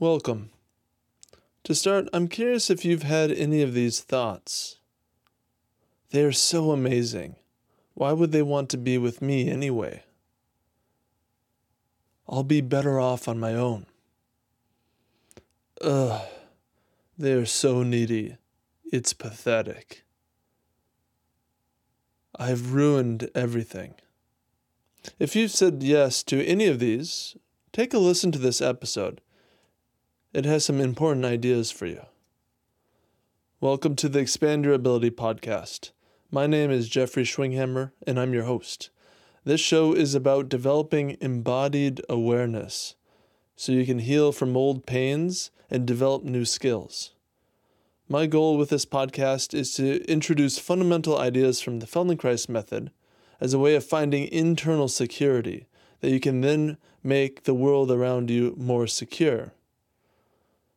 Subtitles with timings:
[0.00, 0.50] Welcome.
[1.64, 4.78] To start, I'm curious if you've had any of these thoughts.
[6.10, 7.34] They are so amazing.
[7.94, 10.04] Why would they want to be with me anyway?
[12.28, 13.86] I'll be better off on my own.
[15.80, 16.20] Ugh,
[17.18, 18.36] they are so needy.
[18.92, 20.04] It's pathetic.
[22.38, 23.94] I've ruined everything.
[25.18, 27.36] If you've said yes to any of these,
[27.72, 29.20] take a listen to this episode.
[30.34, 32.02] It has some important ideas for you.
[33.62, 35.92] Welcome to the Expand Your Ability podcast.
[36.30, 38.90] My name is Jeffrey Schwinghammer, and I'm your host.
[39.44, 42.94] This show is about developing embodied awareness
[43.56, 47.14] so you can heal from old pains and develop new skills.
[48.06, 52.90] My goal with this podcast is to introduce fundamental ideas from the Feldenkrais method
[53.40, 55.68] as a way of finding internal security
[56.00, 59.54] that you can then make the world around you more secure.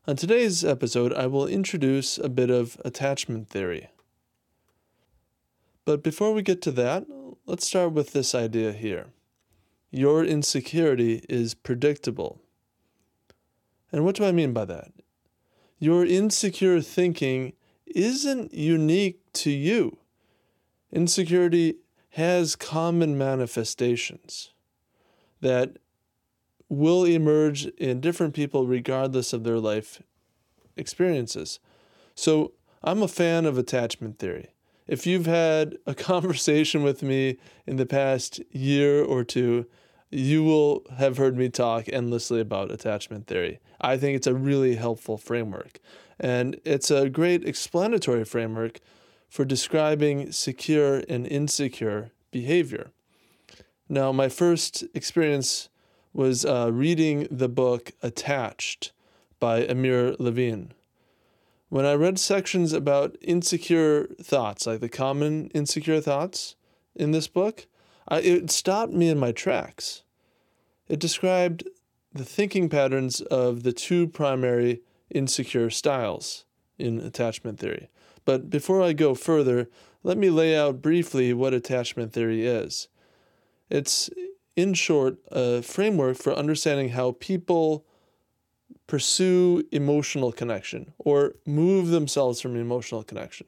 [0.07, 3.89] On today's episode, I will introduce a bit of attachment theory.
[5.85, 7.05] But before we get to that,
[7.45, 9.09] let's start with this idea here.
[9.91, 12.41] Your insecurity is predictable.
[13.91, 14.91] And what do I mean by that?
[15.77, 17.53] Your insecure thinking
[17.85, 19.99] isn't unique to you.
[20.91, 21.75] Insecurity
[22.11, 24.49] has common manifestations
[25.41, 25.77] that
[26.71, 30.01] will emerge in different people regardless of their life
[30.77, 31.59] experiences.
[32.15, 34.51] So, I'm a fan of attachment theory.
[34.87, 39.65] If you've had a conversation with me in the past year or two,
[40.09, 43.59] you will have heard me talk endlessly about attachment theory.
[43.81, 45.79] I think it's a really helpful framework.
[46.19, 48.79] And it's a great explanatory framework
[49.29, 52.91] for describing secure and insecure behavior.
[53.89, 55.67] Now, my first experience
[56.13, 58.91] was uh, reading the book Attached
[59.39, 60.73] by Amir Levine.
[61.69, 66.55] When I read sections about insecure thoughts, like the common insecure thoughts
[66.95, 67.65] in this book,
[68.07, 70.03] I, it stopped me in my tracks.
[70.89, 71.63] It described
[72.13, 76.43] the thinking patterns of the two primary insecure styles
[76.77, 77.89] in attachment theory.
[78.25, 79.69] But before I go further,
[80.03, 82.89] let me lay out briefly what attachment theory is.
[83.69, 84.09] It's,
[84.55, 87.85] in short, a framework for understanding how people
[88.87, 93.47] pursue emotional connection or move themselves from emotional connection.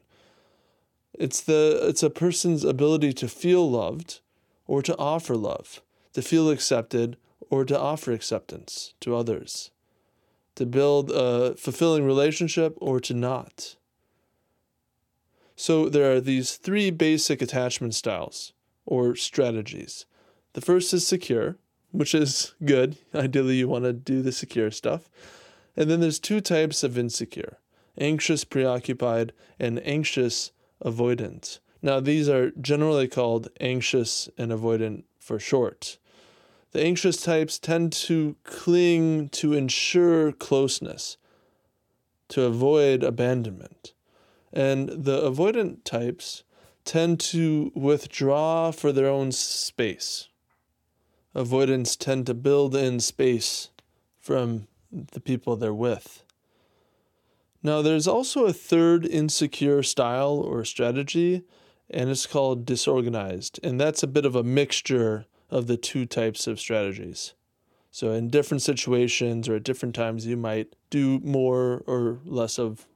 [1.18, 4.20] It's the it's a person's ability to feel loved
[4.66, 5.82] or to offer love,
[6.14, 7.16] to feel accepted
[7.50, 9.70] or to offer acceptance to others,
[10.54, 13.76] to build a fulfilling relationship or to not.
[15.56, 18.52] So there are these three basic attachment styles
[18.86, 20.06] or strategies.
[20.54, 21.56] The first is secure,
[21.90, 22.96] which is good.
[23.14, 25.08] Ideally, you want to do the secure stuff.
[25.76, 27.58] And then there's two types of insecure
[27.96, 30.50] anxious preoccupied and anxious
[30.84, 31.60] avoidant.
[31.80, 35.98] Now, these are generally called anxious and avoidant for short.
[36.72, 41.16] The anxious types tend to cling to ensure closeness,
[42.30, 43.92] to avoid abandonment.
[44.52, 46.42] And the avoidant types
[46.84, 50.28] tend to withdraw for their own space.
[51.34, 53.70] Avoidants tend to build in space
[54.20, 56.22] from the people they're with.
[57.62, 61.44] Now, there's also a third insecure style or strategy,
[61.90, 63.58] and it's called disorganized.
[63.62, 67.32] And that's a bit of a mixture of the two types of strategies.
[67.90, 72.86] So, in different situations or at different times, you might do more or less of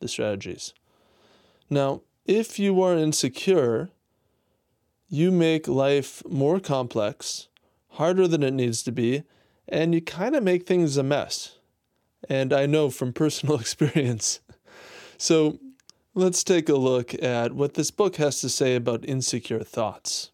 [0.00, 0.72] the strategies.
[1.68, 3.90] Now, if you are insecure,
[5.08, 7.48] you make life more complex,
[7.94, 9.22] harder than it needs to be,
[9.68, 11.58] and you kind of make things a mess.
[12.28, 14.40] And I know from personal experience.
[15.16, 15.58] So,
[16.14, 20.30] let's take a look at what this book has to say about insecure thoughts.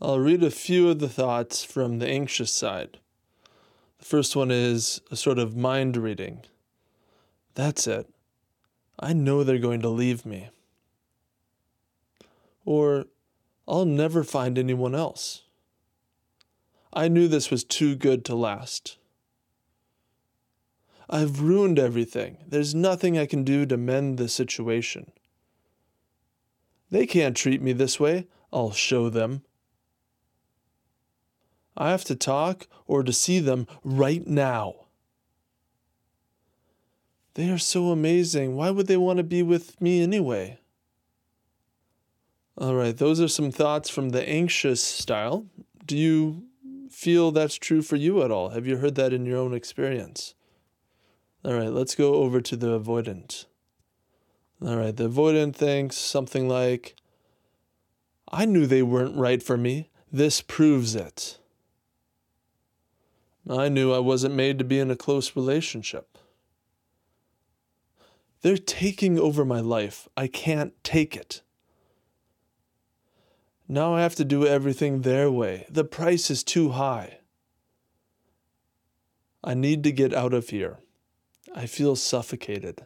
[0.00, 2.98] I'll read a few of the thoughts from the anxious side.
[3.98, 6.42] The first one is a sort of mind reading.
[7.54, 8.08] That's it.
[8.98, 10.50] I know they're going to leave me.
[12.64, 13.06] Or,
[13.66, 15.42] I'll never find anyone else.
[16.96, 18.96] I knew this was too good to last.
[21.10, 22.38] I've ruined everything.
[22.48, 25.12] There's nothing I can do to mend the situation.
[26.90, 28.28] They can't treat me this way.
[28.50, 29.42] I'll show them.
[31.76, 34.86] I have to talk or to see them right now.
[37.34, 38.56] They are so amazing.
[38.56, 40.58] Why would they want to be with me anyway?
[42.56, 45.44] All right, those are some thoughts from the anxious style.
[45.84, 46.44] Do you
[46.96, 48.48] feel that's true for you at all?
[48.48, 50.34] Have you heard that in your own experience?
[51.44, 53.44] All right, let's go over to the avoidant.
[54.62, 56.96] All right, the avoidant thinks something like,
[58.32, 59.90] I knew they weren't right for me.
[60.10, 61.38] This proves it.
[63.48, 66.16] I knew I wasn't made to be in a close relationship.
[68.40, 70.08] They're taking over my life.
[70.16, 71.42] I can't take it.
[73.68, 75.66] Now I have to do everything their way.
[75.68, 77.18] The price is too high.
[79.42, 80.78] I need to get out of here.
[81.54, 82.82] I feel suffocated.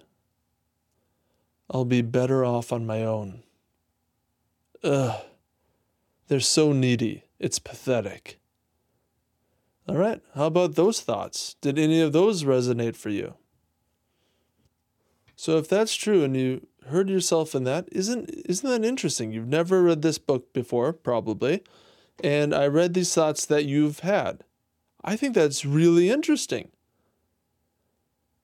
[1.70, 3.42] I'll be better off on my own.
[4.82, 5.22] Ugh.
[6.28, 7.24] They're so needy.
[7.38, 8.38] It's pathetic.
[9.88, 11.56] All right, how about those thoughts?
[11.60, 13.34] Did any of those resonate for you?
[15.34, 19.32] So if that's true and you heard yourself in that, isn't isn't that interesting?
[19.32, 21.62] You've never read this book before, probably,
[22.22, 24.44] and I read these thoughts that you've had.
[25.02, 26.70] I think that's really interesting.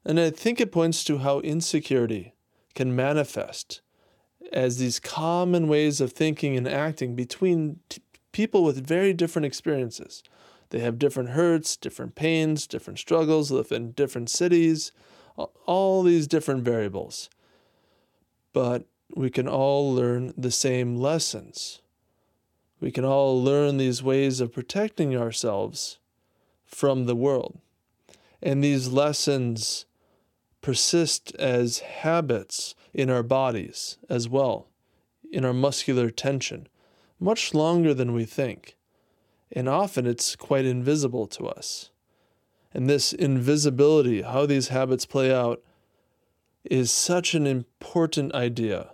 [0.04, 2.34] And I think it points to how insecurity
[2.74, 3.80] can manifest
[4.52, 8.00] as these common ways of thinking and acting between t-
[8.32, 10.22] people with very different experiences.
[10.70, 14.92] They have different hurts, different pains, different struggles, live in different cities,
[15.66, 17.28] all these different variables.
[18.56, 21.82] But we can all learn the same lessons.
[22.80, 25.98] We can all learn these ways of protecting ourselves
[26.64, 27.58] from the world.
[28.42, 29.84] And these lessons
[30.62, 34.68] persist as habits in our bodies as well,
[35.30, 36.66] in our muscular tension,
[37.20, 38.74] much longer than we think.
[39.52, 41.90] And often it's quite invisible to us.
[42.72, 45.62] And this invisibility, how these habits play out,
[46.70, 48.90] is such an important idea.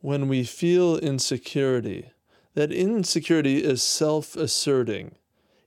[0.00, 2.10] When we feel insecurity,
[2.54, 5.16] that insecurity is self asserting.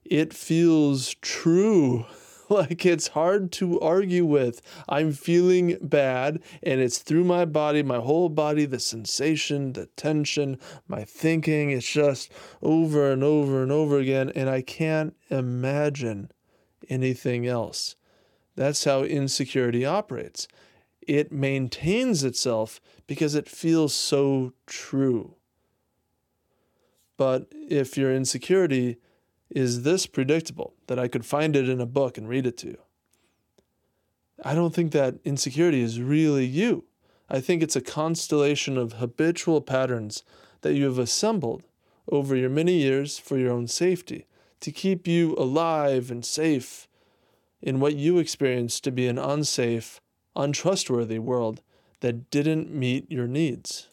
[0.04, 2.06] It feels true.
[2.48, 4.62] like it's hard to argue with.
[4.88, 10.58] I'm feeling bad, and it's through my body, my whole body, the sensation, the tension,
[10.86, 11.70] my thinking.
[11.70, 12.32] It's just
[12.62, 16.30] over and over and over again, and I can't imagine
[16.88, 17.96] anything else.
[18.58, 20.48] That's how insecurity operates.
[21.00, 25.36] It maintains itself because it feels so true.
[27.16, 28.96] But if your insecurity
[29.48, 32.66] is this predictable that I could find it in a book and read it to
[32.66, 32.78] you.
[34.44, 36.84] I don't think that insecurity is really you.
[37.30, 40.24] I think it's a constellation of habitual patterns
[40.62, 41.62] that you have assembled
[42.10, 44.26] over your many years for your own safety,
[44.58, 46.87] to keep you alive and safe
[47.60, 50.00] in what you experienced to be an unsafe,
[50.36, 51.60] untrustworthy world
[52.00, 53.88] that didn't meet your needs.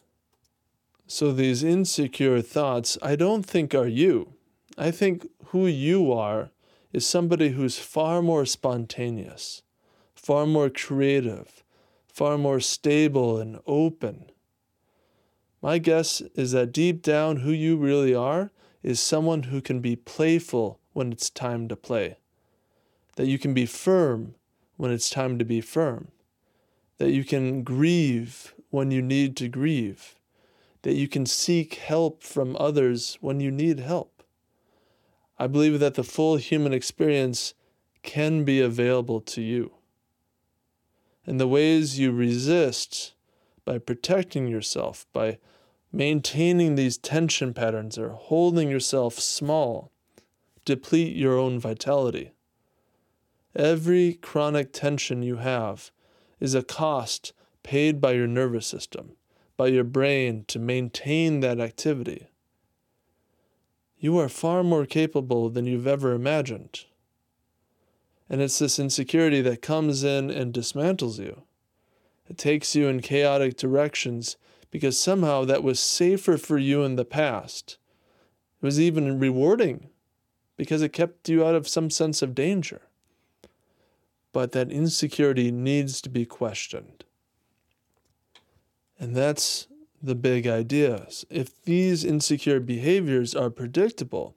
[1.06, 4.34] So, these insecure thoughts, I don't think are you.
[4.76, 6.50] I think who you are
[6.92, 9.62] is somebody who's far more spontaneous,
[10.14, 11.62] far more creative,
[12.06, 14.30] far more stable and open.
[15.62, 18.50] My guess is that deep down, who you really are
[18.82, 22.16] is someone who can be playful when it's time to play,
[23.16, 24.34] that you can be firm
[24.76, 26.08] when it's time to be firm,
[26.98, 30.16] that you can grieve when you need to grieve,
[30.82, 34.22] that you can seek help from others when you need help.
[35.38, 37.54] I believe that the full human experience
[38.02, 39.72] can be available to you.
[41.26, 43.14] And the ways you resist
[43.64, 45.38] by protecting yourself, by
[45.92, 49.90] maintaining these tension patterns or holding yourself small,
[50.64, 52.32] deplete your own vitality.
[53.56, 55.90] Every chronic tension you have
[56.38, 57.32] is a cost
[57.62, 59.12] paid by your nervous system,
[59.56, 62.28] by your brain to maintain that activity
[63.98, 66.84] you are far more capable than you've ever imagined.
[68.28, 71.42] And it's this insecurity that comes in and dismantles you.
[72.28, 74.36] It takes you in chaotic directions
[74.70, 77.78] because somehow that was safer for you in the past.
[78.60, 79.88] It was even rewarding
[80.56, 82.82] because it kept you out of some sense of danger.
[84.36, 87.06] But that insecurity needs to be questioned.
[89.00, 89.66] And that's
[90.02, 91.24] the big ideas.
[91.30, 94.36] If these insecure behaviors are predictable,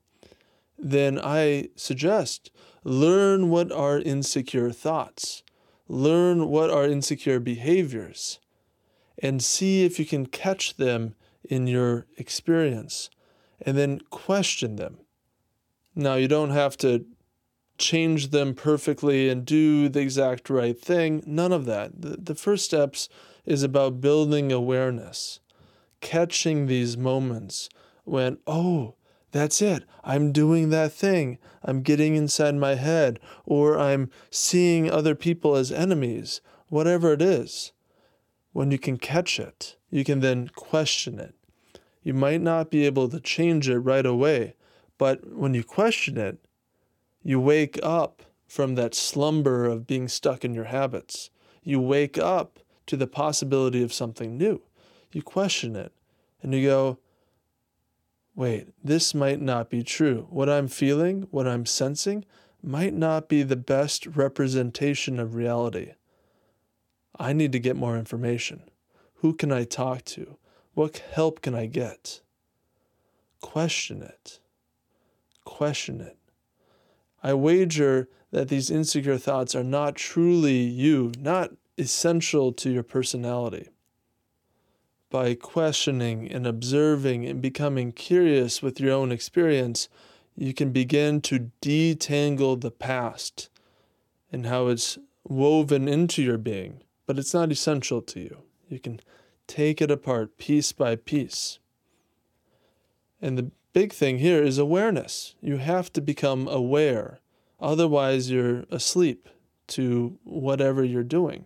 [0.77, 2.49] then I suggest
[2.85, 5.43] learn what are insecure thoughts,
[5.89, 8.39] learn what are insecure behaviors,
[9.21, 11.13] and see if you can catch them
[11.43, 13.09] in your experience,
[13.65, 14.99] and then question them.
[15.93, 17.05] Now, you don't have to
[17.79, 22.01] change them perfectly and do the exact right thing, none of that.
[22.01, 23.09] The, the first steps
[23.45, 25.39] is about building awareness
[26.01, 27.69] catching these moments
[28.03, 28.95] when, oh,
[29.31, 29.83] That's it.
[30.03, 31.37] I'm doing that thing.
[31.63, 37.71] I'm getting inside my head, or I'm seeing other people as enemies, whatever it is.
[38.53, 41.35] When you can catch it, you can then question it.
[42.01, 44.55] You might not be able to change it right away,
[44.97, 46.39] but when you question it,
[47.23, 51.29] you wake up from that slumber of being stuck in your habits.
[51.63, 54.61] You wake up to the possibility of something new.
[55.11, 55.93] You question it
[56.41, 56.97] and you go,
[58.35, 60.27] wait, this might not be true.
[60.29, 62.25] What I'm feeling, what I'm sensing,
[62.63, 65.93] might not be the best representation of reality.
[67.17, 68.63] I need to get more information.
[69.15, 70.37] Who can I talk to?
[70.73, 72.21] What help can I get?
[73.41, 74.39] Question it.
[75.43, 76.18] Question it.
[77.21, 83.69] I wager that these insecure thoughts are not truly you, not essential to your personality.
[85.09, 89.89] By questioning and observing and becoming curious with your own experience,
[90.35, 93.49] you can begin to detangle the past
[94.31, 98.37] and how it's woven into your being, but it's not essential to you.
[98.67, 98.99] You can
[99.47, 101.57] take it apart piece by piece.
[103.21, 105.35] And the big thing here is awareness.
[105.41, 107.19] You have to become aware,
[107.59, 109.29] otherwise, you're asleep
[109.67, 111.45] to whatever you're doing.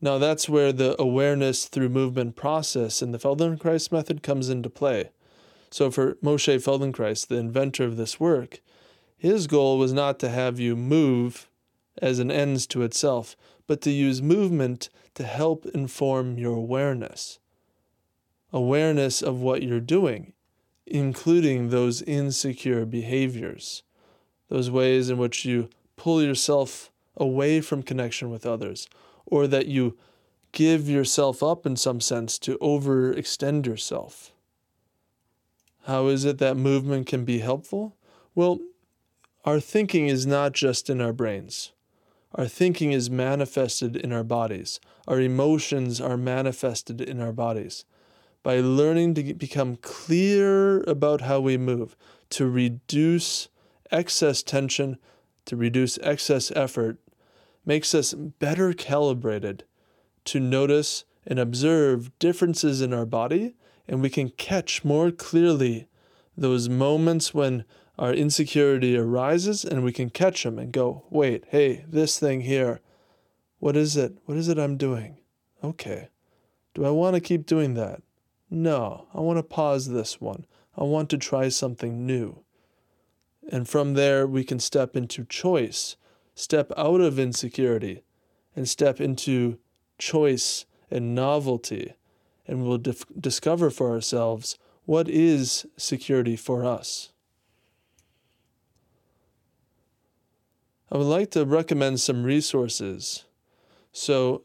[0.00, 5.10] Now, that's where the awareness through movement process and the Feldenkrais method comes into play.
[5.70, 8.60] So, for Moshe Feldenkrais, the inventor of this work,
[9.16, 11.48] his goal was not to have you move
[11.98, 13.36] as an ends to itself,
[13.68, 17.38] but to use movement to help inform your awareness.
[18.52, 20.32] Awareness of what you're doing,
[20.86, 23.82] including those insecure behaviors,
[24.48, 28.88] those ways in which you pull yourself away from connection with others
[29.26, 29.96] or that you
[30.52, 34.32] give yourself up in some sense to overextend yourself.
[35.84, 37.96] How is it that movement can be helpful?
[38.34, 38.60] Well,
[39.44, 41.72] our thinking is not just in our brains.
[42.34, 44.80] Our thinking is manifested in our bodies.
[45.08, 47.84] Our emotions are manifested in our bodies.
[48.42, 51.96] By learning to become clear about how we move,
[52.30, 53.48] to reduce
[53.90, 54.98] excess tension,
[55.44, 56.98] to reduce excess effort,
[57.64, 59.64] makes us better calibrated
[60.24, 63.54] to notice and observe differences in our body,
[63.86, 65.86] and we can catch more clearly
[66.36, 67.64] those moments when
[67.98, 72.80] our insecurity arises and we can catch them and go, wait, hey, this thing here,
[73.58, 74.18] what is it?
[74.24, 75.18] What is it I'm doing?
[75.62, 76.08] Okay.
[76.74, 78.02] Do I want to keep doing that?
[78.54, 80.44] No, I want to pause this one.
[80.76, 82.40] I want to try something new.
[83.50, 85.96] And from there, we can step into choice
[86.34, 88.02] step out of insecurity
[88.54, 89.58] and step into
[89.98, 91.94] choice and novelty,
[92.46, 97.10] and we'll dif- discover for ourselves what is security for us.
[100.90, 103.24] I would like to recommend some resources.
[103.92, 104.42] So,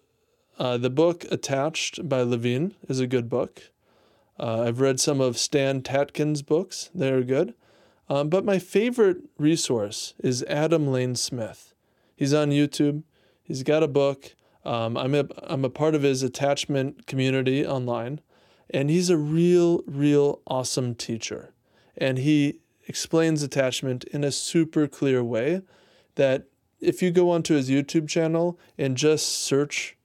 [0.58, 3.72] uh, the book Attached by Levine is a good book.
[4.40, 7.54] Uh, I've read some of Stan Tatkin's books, they're good.
[8.10, 11.74] Um, but my favorite resource is Adam Lane Smith.
[12.16, 13.04] He's on YouTube.
[13.44, 14.36] He's got a book.
[14.64, 18.20] Um, I'm a I'm a part of his attachment community online,
[18.70, 21.54] and he's a real real awesome teacher,
[21.98, 25.62] and he explains attachment in a super clear way
[26.16, 26.48] that
[26.80, 29.98] if you go onto his YouTube channel and just search,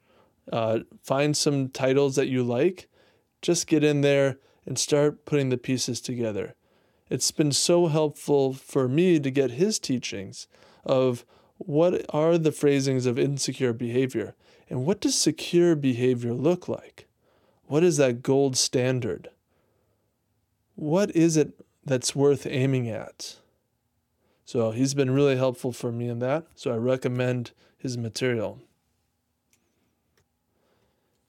[0.52, 2.88] uh, find some titles that you like,
[3.42, 6.54] just get in there and start putting the pieces together.
[7.10, 10.46] It's been so helpful for me to get his teachings
[10.84, 11.24] of
[11.58, 14.34] what are the phrasings of insecure behavior?
[14.70, 17.06] And what does secure behavior look like?
[17.66, 19.28] What is that gold standard?
[20.74, 21.52] What is it
[21.84, 23.36] that's worth aiming at?
[24.44, 26.46] So he's been really helpful for me in that.
[26.54, 28.60] So I recommend his material.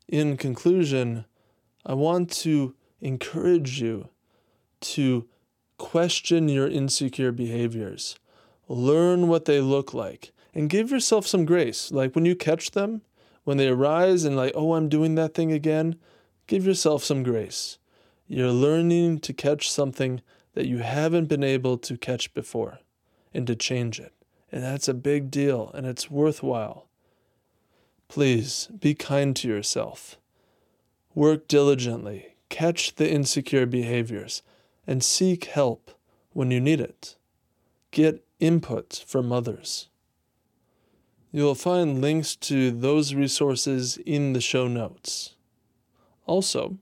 [0.08, 1.25] In conclusion,
[1.85, 4.09] I want to encourage you
[4.81, 5.27] to
[5.77, 8.17] question your insecure behaviors
[8.67, 11.91] learn what they look like, and give yourself some grace.
[11.91, 13.01] Like when you catch them,
[13.43, 15.97] when they arise and, like, oh, I'm doing that thing again,
[16.47, 17.77] give yourself some grace.
[18.27, 20.21] You're learning to catch something
[20.53, 22.79] that you haven't been able to catch before
[23.33, 24.13] and to change it.
[24.51, 26.87] And that's a big deal and it's worthwhile.
[28.07, 30.17] Please be kind to yourself.
[31.15, 34.41] Work diligently, catch the insecure behaviors,
[34.88, 35.91] and seek help
[36.32, 37.15] when you need it.
[37.91, 39.89] Get input from others.
[41.32, 45.36] You'll find links to those resources in the show notes.
[46.25, 46.77] Also,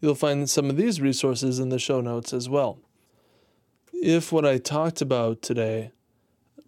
[0.00, 2.78] you'll find some of these resources in the show notes as well.
[3.92, 5.92] if what I talked about today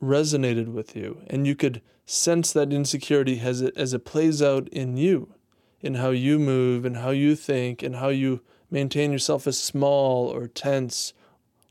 [0.00, 4.68] resonated with you and you could sense that insecurity as it, as it plays out
[4.68, 5.34] in you,
[5.84, 10.26] in how you move and how you think and how you maintain yourself as small
[10.28, 11.12] or tense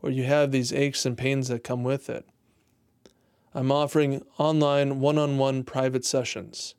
[0.03, 2.23] or you have these aches and pains that come with it.
[3.55, 6.75] I'm offering online one on one private sessions.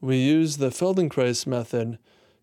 [0.00, 1.98] We use the Feldenkrais method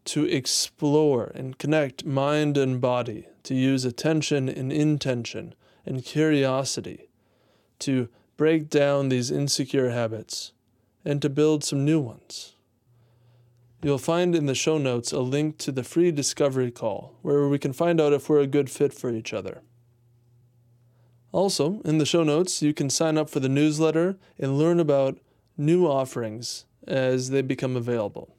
[0.06, 7.10] to explore and connect mind and body, to use attention and intention and curiosity,
[7.80, 10.52] to break down these insecure habits,
[11.04, 12.53] and to build some new ones.
[13.84, 17.60] You'll find in the show notes a link to the free discovery call where we
[17.60, 19.62] can find out if we're a good fit for each other.
[21.34, 25.20] Also, in the show notes, you can sign up for the newsletter and learn about
[25.58, 28.38] new offerings as they become available.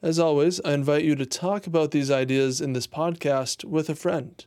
[0.00, 3.94] As always, I invite you to talk about these ideas in this podcast with a
[3.94, 4.42] friend.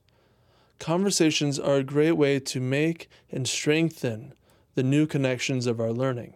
[0.79, 4.33] Conversations are a great way to make and strengthen
[4.73, 6.33] the new connections of our learning.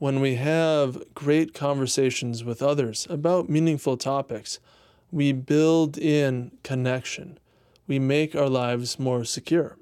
[0.00, 4.58] When we have great conversations with others about meaningful topics,
[5.12, 7.38] we build in connection.
[7.86, 9.76] We make our lives more secure.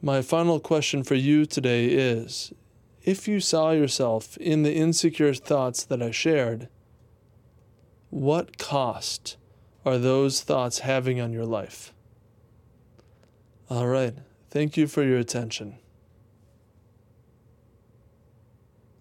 [0.00, 2.54] My final question for you today is
[3.02, 6.70] if you saw yourself in the insecure thoughts that I shared,
[8.08, 9.36] what cost
[9.84, 11.92] are those thoughts having on your life?
[13.68, 14.14] All right.
[14.48, 15.79] Thank you for your attention.